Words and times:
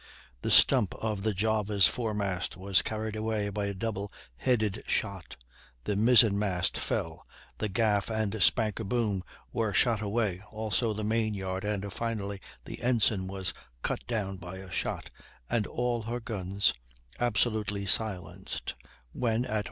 The 0.41 0.49
stump 0.49 0.95
of 0.95 1.21
the 1.21 1.31
Java's 1.35 1.85
foremast 1.85 2.57
was 2.57 2.81
carried 2.81 3.15
away 3.15 3.49
by 3.49 3.65
a 3.65 3.73
double 3.75 4.11
headed 4.35 4.81
shot, 4.87 5.35
the 5.83 5.95
mizzen 5.95 6.39
mast 6.39 6.75
fell, 6.75 7.23
the 7.59 7.69
gaff 7.69 8.09
and 8.09 8.41
spanker 8.41 8.83
boom 8.83 9.23
were 9.53 9.73
shot 9.75 10.01
away, 10.01 10.41
also 10.49 10.91
the 10.93 11.03
main 11.03 11.35
yard, 11.35 11.63
and 11.63 11.93
finally 11.93 12.41
the 12.65 12.81
ensign 12.81 13.27
was 13.27 13.53
cut 13.83 13.99
down 14.07 14.37
by 14.37 14.55
a 14.57 14.71
shot, 14.71 15.11
and 15.51 15.67
all 15.67 16.01
her 16.01 16.19
guns 16.19 16.73
absolutely 17.19 17.85
silenced; 17.85 18.73
when 19.11 19.45
at 19.45 19.51
4. 19.59 19.59